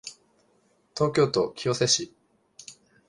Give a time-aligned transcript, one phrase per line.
[0.95, 2.11] 東京都清瀬市